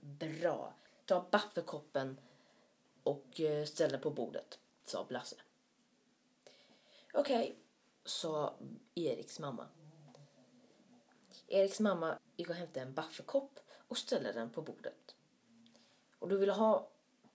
Bra. 0.00 0.74
Ta 1.04 1.26
Baffekoppen 1.30 2.20
och 3.02 3.40
eh, 3.40 3.64
ställ 3.64 3.90
den 3.90 4.00
på 4.00 4.10
bordet, 4.10 4.58
sa 4.84 5.04
Blasse. 5.04 5.36
Okej, 7.12 7.42
okay, 7.42 7.56
sa 8.04 8.54
Eriks 8.94 9.38
mamma. 9.38 9.68
Eriks 11.48 11.80
mamma 11.80 12.18
gick 12.36 12.48
och 12.48 12.54
hämtade 12.54 12.80
en 12.80 12.94
Baffekopp 12.94 13.60
och 13.88 13.98
ställde 13.98 14.32
den 14.32 14.50
på 14.50 14.62
bordet. 14.62 15.01
Och 16.22 16.28
du 16.28 16.36
vill 16.36 16.50
ha 16.50 16.88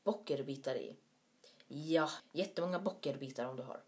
bockerbitar 0.03 0.75
i? 0.75 0.95
Ja, 1.67 2.09
jättemånga 2.31 2.79
bockerbitar 2.79 3.45
om 3.45 3.55
du 3.55 3.63
har. 3.63 3.83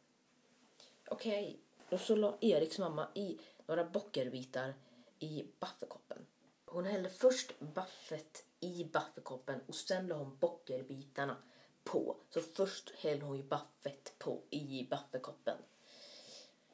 Okej, 1.07 1.59
okay. 1.83 1.95
och 1.95 1.99
så 1.99 2.15
la 2.15 2.37
Eriks 2.41 2.79
mamma 2.79 3.07
i 3.15 3.39
några 3.65 3.83
bockerbitar 3.83 4.73
i 5.19 5.45
Baffekoppen. 5.59 6.25
Hon 6.65 6.85
hällde 6.85 7.09
först 7.09 7.59
baffet 7.59 8.45
i 8.59 8.83
baffekoppen 8.83 9.61
och 9.67 9.75
sen 9.75 10.07
la 10.07 10.15
hon 10.15 10.37
bockerbitarna 10.37 11.37
på. 11.83 12.17
Så 12.29 12.41
först 12.41 12.89
hällde 12.89 13.25
hon 13.25 13.37
ju 13.37 13.43
baffet 13.43 14.13
på 14.17 14.43
i 14.49 14.87
baffekoppen. 14.89 15.57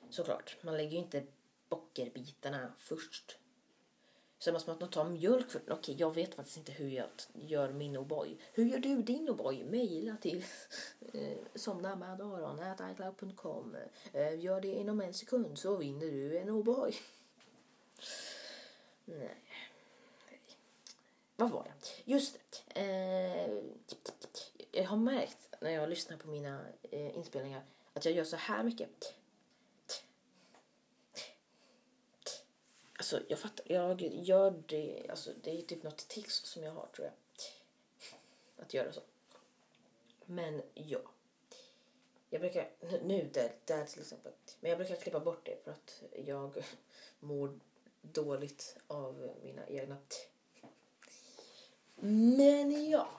Såklart, 0.09 0.57
man 0.61 0.77
lägger 0.77 0.91
ju 0.91 0.97
inte 0.97 1.25
bockerbitarna 1.69 2.71
först. 2.77 3.37
Samma 4.39 4.59
som 4.59 4.73
att 4.73 4.79
man 4.79 4.89
tar 4.89 5.05
mjölk 5.05 5.51
för... 5.51 5.61
Okej, 5.69 5.95
jag 5.99 6.15
vet 6.15 6.35
faktiskt 6.35 6.57
inte 6.57 6.71
hur 6.71 6.89
jag 6.89 7.07
gör 7.33 7.73
min 7.73 7.97
O'boy. 7.97 8.37
Hur 8.53 8.65
gör 8.65 8.79
du 8.79 9.01
din 9.01 9.29
O'boy? 9.29 9.71
Maila 9.71 10.17
till 10.17 10.43
eh, 11.13 11.37
somnamadaron.icloud.com 11.55 13.75
eh, 14.13 14.39
Gör 14.39 14.61
det 14.61 14.75
inom 14.75 15.01
en 15.01 15.13
sekund 15.13 15.57
så 15.57 15.75
vinner 15.75 16.11
du 16.11 16.37
en 16.37 16.49
O'boy. 16.49 16.95
Nej. 19.05 19.35
Vad 21.35 21.51
var 21.51 21.63
det? 21.63 22.11
Just 22.11 22.37
det. 22.73 22.81
Eh, 22.81 23.49
jag 24.71 24.83
har 24.83 24.97
märkt 24.97 25.55
när 25.61 25.71
jag 25.71 25.89
lyssnar 25.89 26.17
på 26.17 26.27
mina 26.27 26.65
eh, 26.81 27.17
inspelningar 27.17 27.63
att 27.93 28.05
jag 28.05 28.13
gör 28.13 28.23
så 28.23 28.35
här 28.35 28.63
mycket. 28.63 29.13
Alltså, 33.05 33.21
jag 33.27 33.39
fattar. 33.39 33.65
Jag 33.69 34.01
gör 34.01 34.63
det. 34.65 35.05
Alltså, 35.09 35.31
det 35.43 35.57
är 35.57 35.61
typ 35.61 35.83
något 35.83 36.07
tics 36.07 36.45
som 36.45 36.63
jag 36.63 36.71
har, 36.71 36.87
tror 36.95 37.07
jag. 37.07 37.13
Att 38.65 38.73
göra 38.73 38.91
så. 38.91 39.01
Men 40.25 40.61
ja. 40.73 40.99
Jag 42.29 42.41
brukar, 42.41 42.69
nu 43.03 43.29
där, 43.33 43.55
där 43.65 43.85
till 43.85 44.01
exempel. 44.01 44.31
Men 44.59 44.69
jag 44.69 44.77
brukar 44.77 44.95
klippa 44.95 45.19
bort 45.19 45.45
det 45.45 45.63
för 45.63 45.71
att 45.71 46.03
jag 46.25 46.63
mår 47.19 47.59
dåligt 48.01 48.77
av 48.87 49.29
mina 49.43 49.67
egna. 49.67 49.97
Men 51.95 52.89
ja. 52.89 53.09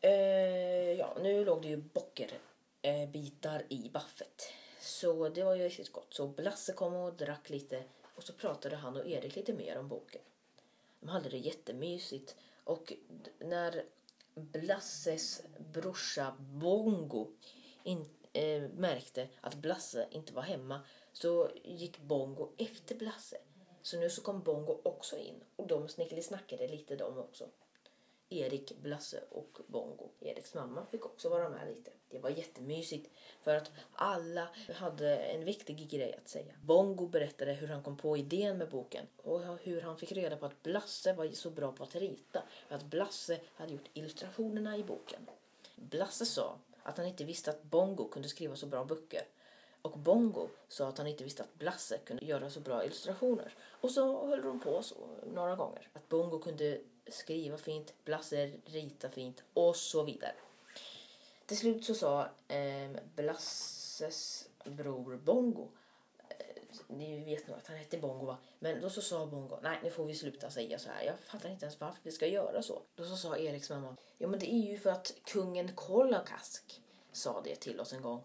Eh, 0.00 0.92
ja, 0.92 1.16
nu 1.22 1.44
låg 1.44 1.62
det 1.62 1.68
ju 1.68 1.76
bockerbitar 1.76 3.58
eh, 3.68 3.78
i 3.78 3.90
baffet. 3.92 4.52
Så 4.86 5.28
det 5.28 5.44
var 5.44 5.54
ju 5.54 5.64
riktigt 5.64 5.92
gott. 5.92 6.14
Så 6.14 6.26
Blasse 6.26 6.72
kom 6.72 6.94
och 6.94 7.14
drack 7.14 7.50
lite 7.50 7.84
och 8.14 8.22
så 8.22 8.32
pratade 8.32 8.76
han 8.76 8.96
och 8.96 9.06
Erik 9.06 9.36
lite 9.36 9.52
mer 9.52 9.78
om 9.78 9.88
boken. 9.88 10.20
De 11.00 11.08
hade 11.08 11.28
det 11.28 11.38
jättemysigt. 11.38 12.36
Och 12.64 12.92
när 13.38 13.84
Blasses 14.34 15.42
brorsa 15.72 16.36
Bongo 16.38 17.26
in, 17.82 18.08
eh, 18.32 18.62
märkte 18.62 19.28
att 19.40 19.54
Blasse 19.54 20.08
inte 20.10 20.32
var 20.32 20.42
hemma 20.42 20.80
så 21.12 21.50
gick 21.64 21.98
Bongo 21.98 22.52
efter 22.58 22.94
Blasse. 22.94 23.36
Så 23.82 23.98
nu 23.98 24.10
så 24.10 24.22
kom 24.22 24.42
Bongo 24.42 24.80
också 24.84 25.18
in 25.18 25.44
och 25.56 25.66
de 25.66 25.88
snickeli-snackade 25.88 26.68
lite 26.68 26.96
de 26.96 27.18
också. 27.18 27.48
Erik, 28.28 28.78
Blasse 28.82 29.24
och 29.30 29.58
Bongo. 29.66 30.08
Eriks 30.20 30.54
mamma 30.54 30.86
fick 30.86 31.06
också 31.06 31.28
vara 31.28 31.48
med 31.48 31.68
lite. 31.68 31.90
Det 32.08 32.18
var 32.18 32.30
jättemysigt 32.30 33.10
för 33.42 33.56
att 33.56 33.70
alla 33.92 34.48
hade 34.74 35.16
en 35.16 35.44
viktig 35.44 35.90
grej 35.90 36.14
att 36.14 36.28
säga. 36.28 36.54
Bongo 36.62 37.08
berättade 37.08 37.52
hur 37.52 37.68
han 37.68 37.82
kom 37.82 37.96
på 37.96 38.16
idén 38.16 38.58
med 38.58 38.70
boken 38.70 39.06
och 39.22 39.40
hur 39.62 39.80
han 39.80 39.98
fick 39.98 40.12
reda 40.12 40.36
på 40.36 40.46
att 40.46 40.62
Blasse 40.62 41.12
var 41.12 41.28
så 41.28 41.50
bra 41.50 41.72
på 41.72 41.82
att 41.82 41.94
rita. 41.94 42.42
Att 42.68 42.84
Blasse 42.84 43.40
hade 43.54 43.72
gjort 43.72 43.90
illustrationerna 43.92 44.76
i 44.76 44.82
boken. 44.82 45.26
Blasse 45.76 46.26
sa 46.26 46.58
att 46.82 46.98
han 46.98 47.06
inte 47.06 47.24
visste 47.24 47.50
att 47.50 47.62
Bongo 47.62 48.08
kunde 48.08 48.28
skriva 48.28 48.56
så 48.56 48.66
bra 48.66 48.84
böcker. 48.84 49.22
Och 49.86 49.98
Bongo 49.98 50.48
sa 50.68 50.88
att 50.88 50.98
han 50.98 51.06
inte 51.06 51.24
visste 51.24 51.42
att 51.42 51.54
Blasse 51.54 51.98
kunde 51.98 52.24
göra 52.24 52.50
så 52.50 52.60
bra 52.60 52.84
illustrationer. 52.84 53.54
Och 53.80 53.90
så 53.90 54.26
höll 54.26 54.42
de 54.42 54.60
på 54.60 54.82
så 54.82 54.94
några 55.34 55.56
gånger. 55.56 55.88
Att 55.92 56.08
Bongo 56.08 56.38
kunde 56.38 56.80
skriva 57.08 57.58
fint, 57.58 57.94
Blasse 58.04 58.52
rita 58.64 59.08
fint 59.08 59.42
och 59.54 59.76
så 59.76 60.02
vidare. 60.02 60.34
Till 61.46 61.56
slut 61.56 61.84
så 61.84 61.94
sa 61.94 62.28
eh, 62.48 62.90
Blasses 63.16 64.48
bror 64.64 65.16
Bongo 65.16 65.68
eh, 66.28 66.62
ni 66.88 67.24
vet 67.24 67.48
nog 67.48 67.56
att 67.56 67.66
han 67.66 67.76
hette 67.76 67.98
Bongo 67.98 68.26
va? 68.26 68.36
Men 68.58 68.80
då 68.80 68.90
så 68.90 69.02
sa 69.02 69.26
Bongo, 69.26 69.58
nej 69.62 69.78
nu 69.82 69.90
får 69.90 70.04
vi 70.04 70.14
sluta 70.14 70.50
säga 70.50 70.78
så 70.78 70.88
här. 70.88 71.04
Jag 71.04 71.18
fattar 71.18 71.48
inte 71.48 71.64
ens 71.64 71.80
varför 71.80 72.00
vi 72.02 72.12
ska 72.12 72.26
göra 72.26 72.62
så. 72.62 72.82
Då 72.94 73.04
så 73.04 73.16
sa 73.16 73.36
Eriks 73.36 73.70
mamma, 73.70 73.96
ja 74.18 74.28
men 74.28 74.38
det 74.38 74.52
är 74.54 74.70
ju 74.72 74.78
för 74.78 74.90
att 74.90 75.14
kungen 75.24 75.74
Kolakask 75.74 76.82
sa 77.12 77.40
det 77.40 77.56
till 77.56 77.80
oss 77.80 77.92
en 77.92 78.02
gång. 78.02 78.24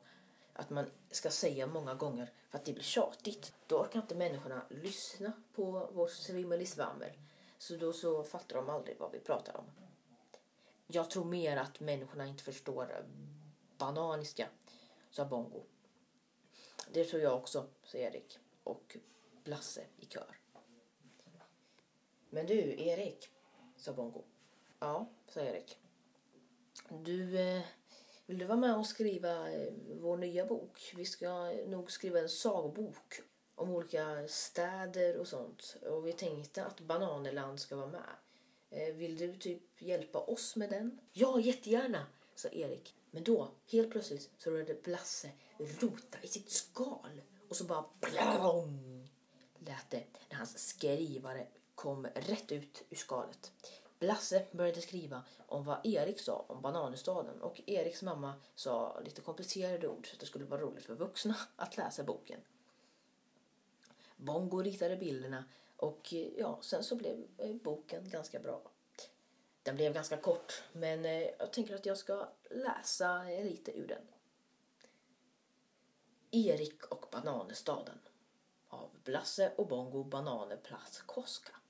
Att 0.54 0.70
man 0.70 0.86
ska 1.12 1.30
säga 1.30 1.68
många 1.68 1.96
gånger 1.96 2.32
för 2.50 2.58
att 2.58 2.66
det 2.66 2.74
blir 2.74 2.84
tjatigt. 2.84 3.54
Då 3.68 3.80
orkar 3.80 4.02
inte 4.02 4.16
människorna 4.16 4.62
lyssna 4.70 5.32
på 5.56 5.90
vårt 5.94 6.12
svimmelisvammel. 6.12 7.12
Så 7.58 7.76
då 7.76 7.94
så 7.94 8.24
fattar 8.24 8.56
de 8.56 8.70
aldrig 8.70 8.98
vad 9.00 9.12
vi 9.12 9.20
pratar 9.20 9.58
om. 9.58 9.66
Jag 10.88 11.10
tror 11.10 11.26
mer 11.26 11.58
att 11.58 11.80
människorna 11.80 12.28
inte 12.28 12.44
förstår 12.44 13.06
bananiska, 13.78 14.48
sa 15.12 15.26
Bongo. 15.26 15.64
Det 16.94 17.06
tror 17.06 17.22
jag 17.22 17.38
också, 17.38 17.68
sa 17.84 17.98
Erik 17.98 18.40
och 18.64 18.98
Blasse 19.44 19.86
i 19.98 20.06
kör. 20.06 20.38
Men 22.30 22.46
du, 22.46 22.82
Erik, 22.82 23.30
sa 23.78 23.94
Bongo. 23.94 24.24
Ja, 24.80 25.10
sa 25.28 25.40
Erik. 25.40 25.78
Du, 26.90 27.40
eh, 27.40 27.62
vill 28.32 28.40
du 28.40 28.46
vara 28.46 28.58
med 28.58 28.76
och 28.76 28.86
skriva 28.86 29.52
eh, 29.52 29.74
vår 30.02 30.18
nya 30.18 30.46
bok? 30.46 30.94
Vi 30.96 31.06
ska 31.06 31.52
nog 31.68 31.92
skriva 31.92 32.20
en 32.20 32.30
sagobok 32.30 33.22
om 33.56 33.70
olika 33.70 34.28
städer 34.28 35.18
och 35.18 35.28
sånt. 35.28 35.78
Och 35.82 36.08
vi 36.08 36.14
tänkte 36.14 36.66
att 36.66 36.80
Bananeland 36.80 37.60
ska 37.60 37.76
vara 37.76 37.88
med. 37.88 38.10
Eh, 38.70 38.96
vill 38.96 39.18
du 39.18 39.36
typ 39.36 39.82
hjälpa 39.82 40.20
oss 40.20 40.56
med 40.56 40.70
den? 40.70 41.00
Ja, 41.12 41.40
jättegärna, 41.40 42.06
sa 42.36 42.50
Erik. 42.50 42.96
Men 43.12 43.24
då, 43.24 43.52
helt 43.72 43.92
plötsligt, 43.92 44.30
så 44.38 44.52
började 44.52 44.74
Blasse 44.74 45.30
rota 45.58 46.18
i 46.22 46.28
sitt 46.28 46.52
skal. 46.52 47.22
Och 47.50 47.56
så 47.56 47.64
bara 47.64 47.86
plong 48.00 49.10
lät 49.60 49.90
det 49.90 50.04
när 50.30 50.38
hans 50.38 50.68
skrivare 50.68 51.48
kom 51.76 52.06
rätt 52.06 52.52
ut 52.52 52.84
ur 52.90 52.96
skalet. 52.96 53.52
Lasse 54.04 54.46
började 54.52 54.82
skriva 54.82 55.24
om 55.48 55.64
vad 55.64 55.86
Erik 55.86 56.20
sa 56.20 56.46
om 56.48 56.62
bananestaden 56.62 57.42
och 57.42 57.62
Eriks 57.66 58.02
mamma 58.02 58.34
sa 58.56 59.00
lite 59.00 59.22
komplicerade 59.22 59.88
ord 59.88 60.08
så 60.08 60.14
att 60.14 60.20
det 60.20 60.26
skulle 60.26 60.46
vara 60.46 60.62
roligt 60.62 60.86
för 60.86 60.96
vuxna 60.96 61.36
att 61.56 61.78
läsa 61.78 62.04
boken. 62.04 62.40
Bongo 64.16 64.62
ritade 64.62 64.98
bilderna 64.98 65.46
och 65.78 66.14
ja, 66.38 66.60
sen 66.62 66.84
så 66.84 66.96
blev 66.96 67.28
eh, 67.38 67.56
boken 67.56 68.10
ganska 68.10 68.40
bra. 68.40 68.62
Den 69.64 69.76
blev 69.76 69.94
ganska 69.94 70.18
kort, 70.18 70.64
men 70.72 71.06
eh, 71.06 71.30
jag 71.40 71.54
tänker 71.54 71.76
att 71.76 71.86
jag 71.86 71.98
ska 71.98 72.30
läsa 72.50 73.24
lite 73.24 73.72
ur 73.72 73.88
den. 73.88 74.08
Erik 76.32 76.86
och 76.86 77.06
bananestaden 77.12 78.00
av 78.68 78.90
Blasse 79.04 79.54
och 79.58 79.68
Bongo 79.68 80.04
Banane 80.04 80.58
Plats 80.58 81.02
Koska. 81.02 81.61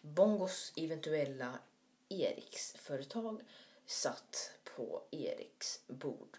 Bongos 0.00 0.72
eventuella 0.76 1.58
Eriksföretag 2.08 3.40
satt 3.86 4.50
på 4.76 5.02
Eriks 5.10 5.80
bord. 5.86 6.38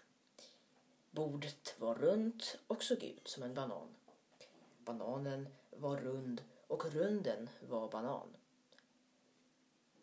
Bordet 1.10 1.74
var 1.78 1.94
runt 1.94 2.58
och 2.66 2.82
såg 2.82 3.02
ut 3.02 3.28
som 3.28 3.42
en 3.42 3.54
banan. 3.54 3.88
Bananen 4.78 5.48
var 5.70 5.96
rund 5.96 6.42
och 6.66 6.92
runden 6.92 7.50
var 7.68 7.88
banan. 7.88 8.36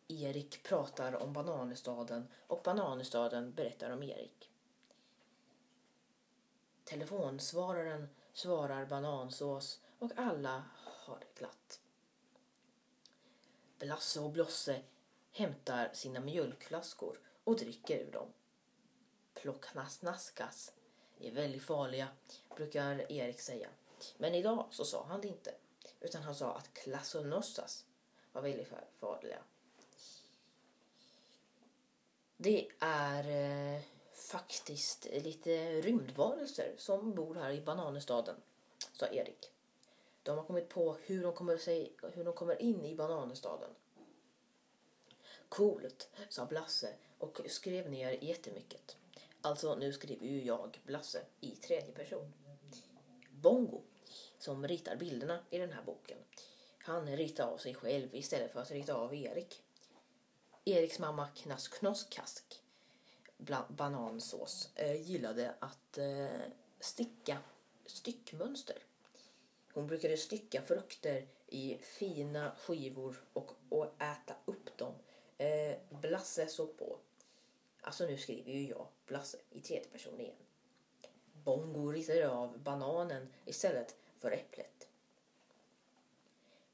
Erik 0.07 0.63
pratar 0.63 1.15
om 1.15 1.33
bananestaden 1.33 2.27
och 2.47 2.61
bananestaden 2.63 3.53
berättar 3.53 3.89
om 3.89 4.03
Erik. 4.03 4.51
Telefonsvararen 6.83 8.09
svarar 8.33 8.85
banansås 8.85 9.81
och 9.99 10.11
alla 10.15 10.63
har 10.75 11.19
det 11.19 11.39
glatt. 11.39 11.79
Blasse 13.79 14.19
och 14.19 14.31
Blosse 14.31 14.81
hämtar 15.31 15.89
sina 15.93 16.19
mjölkflaskor 16.19 17.19
och 17.43 17.57
dricker 17.57 17.99
ur 17.99 18.11
dem. 18.11 18.33
Plocknasnaskas 19.33 20.71
är 21.19 21.31
väldigt 21.31 21.63
farliga, 21.63 22.07
brukar 22.55 23.11
Erik 23.11 23.39
säga. 23.39 23.69
Men 24.17 24.35
idag 24.35 24.67
så 24.71 24.85
sa 24.85 25.05
han 25.05 25.21
det 25.21 25.27
inte, 25.27 25.55
utan 25.99 26.23
han 26.23 26.35
sa 26.35 26.55
att 26.55 26.73
klassonossas 26.73 27.85
var 28.31 28.41
väldigt 28.41 28.71
farliga. 28.99 29.39
Det 32.37 32.67
är 32.79 33.29
eh, 33.29 33.81
faktiskt 34.13 35.05
lite 35.05 35.81
rymdvarelser 35.81 36.75
som 36.77 37.15
bor 37.15 37.35
här 37.35 37.51
i 37.51 37.61
bananestaden, 37.61 38.35
sa 38.93 39.07
Erik. 39.07 39.51
De 40.27 40.37
har 40.37 40.43
kommit 40.43 40.69
på 40.69 40.97
hur 41.05 41.23
de 41.23 41.33
kommer, 41.33 41.57
sig, 41.57 41.93
hur 42.13 42.23
de 42.23 42.33
kommer 42.33 42.61
in 42.61 42.85
i 42.85 42.95
bananestaden. 42.95 43.69
Coolt, 45.49 46.09
sa 46.29 46.45
Blasse 46.45 46.93
och 47.17 47.41
skrev 47.47 47.91
ner 47.91 48.23
jättemycket. 48.23 48.97
Alltså, 49.41 49.75
nu 49.75 49.93
skriver 49.93 50.27
ju 50.27 50.43
jag, 50.43 50.81
Blasse, 50.85 51.21
i 51.41 51.51
tredje 51.51 51.91
person. 51.91 52.33
Bongo, 53.29 53.81
som 54.39 54.67
ritar 54.67 54.95
bilderna 54.95 55.39
i 55.49 55.57
den 55.57 55.71
här 55.71 55.83
boken, 55.83 56.17
han 56.77 57.17
ritar 57.17 57.47
av 57.47 57.57
sig 57.57 57.75
själv 57.75 58.15
istället 58.15 58.51
för 58.51 58.61
att 58.61 58.71
rita 58.71 58.93
av 58.93 59.15
Erik. 59.15 59.63
Eriks 60.65 60.99
mamma 60.99 61.27
Knask 61.27 61.79
Knosskask, 61.79 62.61
banansås, 63.67 64.69
eh, 64.75 65.01
gillade 65.01 65.53
att 65.59 65.97
eh, 65.97 66.27
sticka 66.79 67.37
styckmönster. 67.85 68.77
Hon 69.77 69.87
brukade 69.87 70.17
stycka 70.17 70.61
frukter 70.61 71.27
i 71.47 71.77
fina 71.81 72.55
skivor 72.59 73.23
och, 73.33 73.51
och 73.69 73.85
äta 73.85 74.35
upp 74.45 74.77
dem. 74.77 74.93
Eh, 75.37 75.77
Blasse 75.89 76.47
såg 76.47 76.77
på. 76.77 76.99
Alltså 77.81 78.05
nu 78.05 78.17
skriver 78.17 78.51
ju 78.51 78.67
jag 78.67 78.87
Blasse 79.07 79.37
i 79.49 79.61
tredje 79.61 79.89
person 79.89 80.19
igen. 80.19 80.35
Bongo 81.43 81.91
ritade 81.91 82.29
av 82.29 82.59
bananen 82.59 83.33
istället 83.45 83.95
för 84.19 84.31
äpplet. 84.31 84.87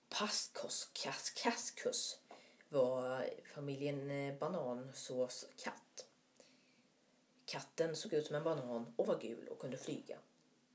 Pastkos 0.09 0.91
kaskaskus 0.93 2.19
var 2.69 3.29
familjen 3.53 4.11
eh, 4.11 4.37
Banansås 4.37 5.47
katt. 5.57 6.05
Katten 7.45 7.95
såg 7.95 8.13
ut 8.13 8.25
som 8.25 8.35
en 8.35 8.43
banan 8.43 8.93
och 8.95 9.07
var 9.07 9.19
gul 9.19 9.47
och 9.47 9.59
kunde 9.59 9.77
flyga. 9.77 10.17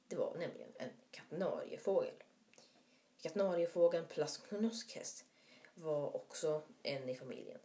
Det 0.09 0.16
var 0.16 0.35
nämligen 0.35 0.73
en 0.79 0.90
katnariefågel. 1.11 2.14
Katnariefågeln 3.23 4.07
Plasknoskes 4.07 5.25
var 5.75 6.16
också 6.16 6.62
en 6.83 7.09
i 7.09 7.14
familjen. 7.14 7.59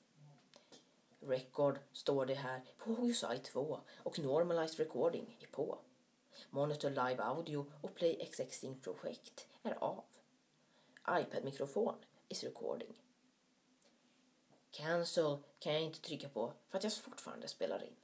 Record 1.21 1.79
står 1.93 2.27
det 2.27 2.35
här 2.35 2.63
på 2.79 2.95
HUSI 2.95 3.39
2 3.45 3.81
och 3.97 4.19
Normalized 4.19 4.79
Recording 4.79 5.39
är 5.41 5.47
på. 5.47 5.79
Monitor 6.51 6.91
Live 6.91 7.23
Audio 7.23 7.73
och 7.81 7.95
Play 7.95 8.17
Existing 8.21 8.81
Projekt 8.81 9.47
är 9.63 9.85
av. 9.85 10.05
iPad-mikrofon 11.09 11.95
is 12.33 12.45
recording. 12.45 12.95
Cancel 14.71 15.39
kan 15.59 15.73
jag 15.73 15.83
inte 15.83 16.01
trycka 16.01 16.29
på 16.29 16.53
för 16.69 16.79
att 16.79 16.85
jag 16.85 16.93
fortfarande 16.93 17.49
spelar 17.49 17.85
in. 17.85 17.97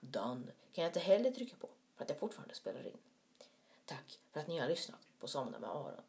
Done 0.00 0.52
kan 0.72 0.84
jag 0.84 0.88
inte 0.88 1.00
heller 1.00 1.30
trycka 1.30 1.56
på 1.56 1.68
för 1.96 2.04
att 2.04 2.10
jag 2.10 2.18
fortfarande 2.18 2.54
spelar 2.54 2.86
in. 2.86 2.98
Tack 3.84 4.20
för 4.32 4.40
att 4.40 4.48
ni 4.48 4.58
har 4.58 4.68
lyssnat 4.68 5.00
på 5.20 5.26
Somna 5.28 5.58
med 5.58 5.70
Aron. 5.70 6.02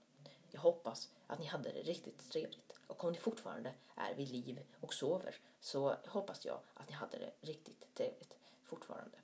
Jag 0.52 0.62
hoppas 0.62 1.10
att 1.28 1.40
ni 1.40 1.46
hade 1.46 1.72
det 1.72 1.82
riktigt 1.82 2.32
trevligt 2.32 2.74
och 2.88 3.04
om 3.04 3.12
ni 3.12 3.20
fortfarande 3.20 3.74
är 3.96 4.16
vid 4.16 4.30
liv 4.30 4.60
och 4.82 4.94
sover 4.94 5.36
så 5.60 5.96
hoppas 6.08 6.46
jag 6.46 6.60
att 6.74 6.90
ni 6.90 6.96
hade 6.96 7.18
det 7.18 7.32
riktigt 7.42 7.96
trevligt 7.96 8.34
fortfarande. 8.64 9.18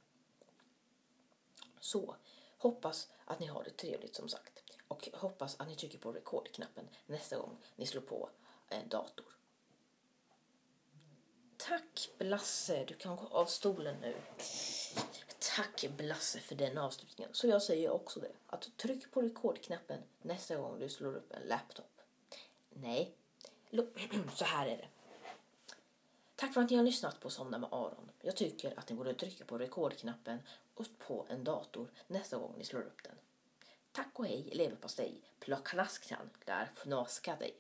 Så, 1.79 2.15
hoppas 2.59 3.11
att 3.25 3.39
ni 3.39 3.45
har 3.45 3.63
det 3.63 3.69
trevligt 3.69 4.15
som 4.15 4.29
sagt 4.29 4.63
och 4.87 5.09
hoppas 5.13 5.59
att 5.59 5.67
ni 5.67 5.75
trycker 5.75 5.97
på 5.97 6.11
rekordknappen 6.11 6.89
nästa 7.05 7.37
gång 7.37 7.57
ni 7.75 7.85
slår 7.85 8.01
på 8.01 8.29
en 8.69 8.89
dator. 8.89 9.25
Tack 11.57 12.09
Blasse, 12.17 12.85
du 12.85 12.93
kan 12.93 13.15
gå 13.15 13.27
av 13.27 13.45
stolen 13.45 13.95
nu. 14.01 14.15
Tack 15.55 15.85
Blasse 15.97 16.39
för 16.39 16.55
den 16.55 16.77
avslutningen. 16.77 17.33
Så 17.33 17.47
jag 17.47 17.61
säger 17.61 17.89
också 17.89 18.19
det, 18.19 18.31
att 18.47 18.77
tryck 18.77 19.11
på 19.11 19.21
rekordknappen 19.21 19.99
nästa 20.21 20.55
gång 20.55 20.79
du 20.79 20.89
slår 20.89 21.15
upp 21.15 21.33
en 21.33 21.47
laptop. 21.47 22.01
Nej, 22.69 23.15
så 24.35 24.45
här 24.45 24.67
är 24.67 24.77
det. 24.77 24.87
Tack 26.35 26.53
för 26.53 26.61
att 26.61 26.69
ni 26.69 26.75
har 26.75 26.83
lyssnat 26.83 27.19
på 27.19 27.29
Somna 27.29 27.57
med 27.57 27.69
Aron. 27.71 28.11
Jag 28.21 28.35
tycker 28.35 28.79
att 28.79 28.89
ni 28.89 28.95
borde 28.95 29.13
trycka 29.13 29.45
på 29.45 29.57
rekordknappen 29.57 30.39
och 30.79 30.85
på 30.99 31.25
en 31.29 31.43
dator 31.43 31.91
nästa 32.07 32.37
gång 32.37 32.53
ni 32.57 32.63
slår 32.63 32.81
upp 32.81 33.03
den. 33.03 33.15
Tack 33.91 34.19
och 34.19 34.25
hej 34.25 34.49
leverpastej, 34.53 35.21
plocka 35.39 35.77
nasktan, 35.77 36.29
där 36.45 36.69
fnaska 36.75 37.35
dig. 37.35 37.55